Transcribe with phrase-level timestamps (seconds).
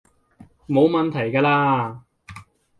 [0.67, 1.99] 冇問題㗎喇